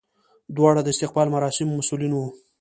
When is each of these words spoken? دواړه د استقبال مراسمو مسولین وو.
دواړه 0.55 0.81
د 0.83 0.87
استقبال 0.93 1.27
مراسمو 1.35 1.77
مسولین 1.79 2.11
وو. 2.13 2.27